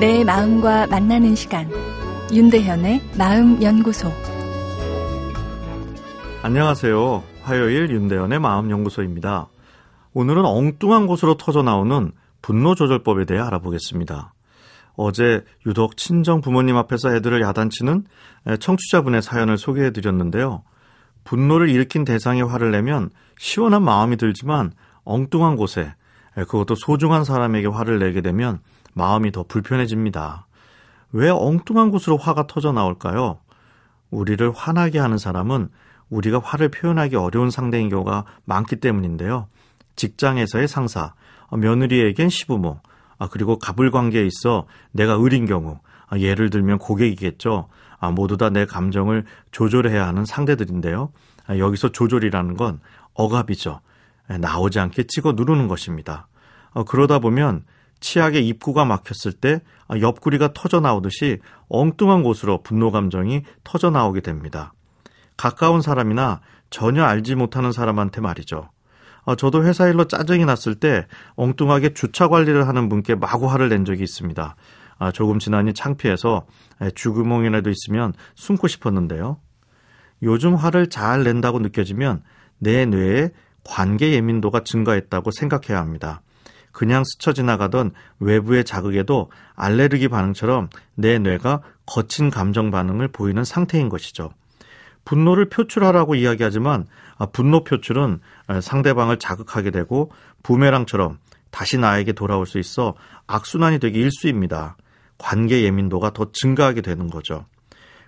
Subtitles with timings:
[0.00, 1.68] 내 마음과 만나는 시간
[2.32, 4.12] 윤대현의 마음 연구소
[6.42, 7.24] 안녕하세요.
[7.42, 9.48] 화요일 윤대현의 마음 연구소입니다.
[10.12, 14.34] 오늘은 엉뚱한 곳으로 터져 나오는 분노 조절법에 대해 알아보겠습니다.
[14.94, 18.04] 어제 유독 친정 부모님 앞에서 애들을 야단치는
[18.60, 20.62] 청취자분의 사연을 소개해 드렸는데요.
[21.24, 24.70] 분노를 일으킨 대상이 화를 내면 시원한 마음이 들지만
[25.02, 25.92] 엉뚱한 곳에
[26.34, 28.60] 그것도 소중한 사람에게 화를 내게 되면
[28.98, 30.46] 마음이 더 불편해집니다.
[31.12, 33.38] 왜 엉뚱한 곳으로 화가 터져 나올까요?
[34.10, 35.68] 우리를 화나게 하는 사람은
[36.10, 39.46] 우리가 화를 표현하기 어려운 상대인 경우가 많기 때문인데요.
[39.96, 41.14] 직장에서의 상사,
[41.50, 42.80] 며느리에겐 시부모,
[43.18, 47.68] 아, 그리고 갑을 관계에 있어 내가 의린 경우, 아, 예를 들면 고객이겠죠.
[48.00, 51.10] 아, 모두 다 내 감정을 조절해야 하는 상대들인데요.
[51.46, 52.80] 아, 여기서 조절이라는 건
[53.14, 53.80] 억압이죠.
[54.40, 56.28] 나오지 않게 찍어 누르는 것입니다.
[56.72, 57.64] 어, 그러다 보면
[58.00, 59.60] 치약의 입구가 막혔을 때
[59.90, 64.72] 옆구리가 터져 나오듯이 엉뚱한 곳으로 분노 감정이 터져 나오게 됩니다.
[65.36, 66.40] 가까운 사람이나
[66.70, 68.70] 전혀 알지 못하는 사람한테 말이죠.
[69.24, 73.84] 어, 저도 회사 일로 짜증이 났을 때 엉뚱하게 주차 관리를 하는 분께 마구 화를 낸
[73.84, 74.56] 적이 있습니다.
[74.98, 76.46] 아, 조금 지나니 창피해서
[76.94, 79.38] 쥐구멍이라도 있으면 숨고 싶었는데요.
[80.22, 82.22] 요즘 화를 잘 낸다고 느껴지면
[82.58, 83.30] 내 뇌에
[83.64, 86.22] 관계 예민도가 증가했다고 생각해야 합니다.
[86.78, 87.90] 그냥 스쳐 지나가던
[88.20, 94.30] 외부의 자극에도 알레르기 반응처럼 내 뇌가 거친 감정 반응을 보이는 상태인 것이죠.
[95.04, 98.20] 분노를 표출하라고 이야기하지만 아, 분노 표출은
[98.62, 100.12] 상대방을 자극하게 되고
[100.44, 101.18] 부메랑처럼
[101.50, 102.94] 다시 나에게 돌아올 수 있어
[103.26, 104.76] 악순환이 되기 일수입니다.
[105.18, 107.46] 관계 예민도가 더 증가하게 되는 거죠.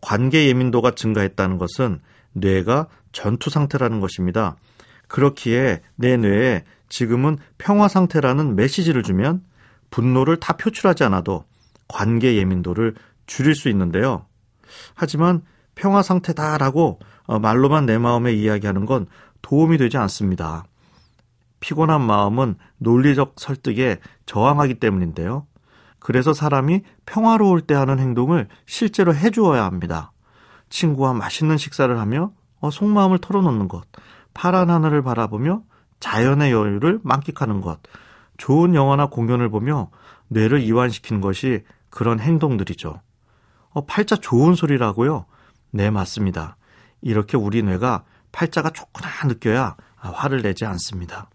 [0.00, 1.98] 관계 예민도가 증가했다는 것은
[2.32, 4.54] 뇌가 전투 상태라는 것입니다.
[5.08, 6.62] 그렇기에 내 뇌에
[6.92, 9.42] 지금은 평화 상태라는 메시지를 주면
[9.88, 11.46] 분노를 다 표출하지 않아도
[11.88, 14.26] 관계 예민도를 줄일 수 있는데요.
[14.94, 15.40] 하지만
[15.74, 19.06] 평화 상태다라고 어, 말로만 내 마음에 이야기하는 건
[19.40, 20.64] 도움이 되지 않습니다.
[21.60, 25.46] 피곤한 마음은 논리적 설득에 저항하기 때문인데요.
[25.98, 30.12] 그래서 사람이 평화로울 때 하는 행동을 실제로 해주어야 합니다.
[30.68, 33.82] 친구와 맛있는 식사를 하며 어, 속마음을 털어놓는 것,
[34.34, 35.62] 파란 하늘을 바라보며
[36.02, 37.78] 자연의 여유를 만끽하는 것,
[38.36, 39.88] 좋은 영화나 공연을 보며
[40.28, 43.00] 뇌를 이완시키는 것이 그런 행동들이죠.
[43.70, 45.26] 어, 팔자 좋은 소리라고요?
[45.70, 46.56] 네, 맞습니다.
[47.00, 48.02] 이렇게 우리 뇌가
[48.32, 51.30] 팔자가 좋구나 느껴야 화를 내지 않습니다.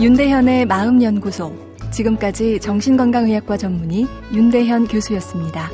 [0.00, 1.74] 윤대현의 마음연구소.
[1.90, 5.70] 지금까지 정신건강의학과 전문의 윤대현 교수였습니다.